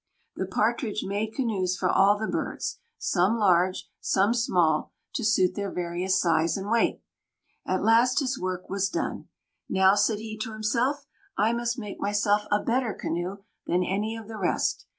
The 0.35 0.47
Partridge 0.47 1.03
made 1.03 1.35
canoes 1.35 1.77
for 1.77 1.87
all 1.87 2.17
the 2.17 2.25
birds, 2.25 2.79
some 2.97 3.37
large, 3.37 3.87
some 3.99 4.33
small, 4.33 4.93
to 5.13 5.23
suit 5.23 5.53
their 5.53 5.69
various 5.71 6.19
size 6.19 6.57
and 6.57 6.71
weight. 6.71 7.03
At 7.67 7.83
last 7.83 8.19
his 8.19 8.39
work 8.39 8.67
was 8.67 8.89
done. 8.89 9.27
"Now," 9.69 9.93
said 9.93 10.17
he 10.17 10.39
to 10.39 10.53
himself, 10.53 11.05
"I 11.37 11.53
must 11.53 11.77
make 11.77 11.99
myself 12.01 12.47
a 12.51 12.63
better 12.63 12.95
canoe 12.95 13.43
than 13.67 13.83
any 13.83 14.15
of 14.17 14.27
the 14.27 14.37
rest." 14.37 14.87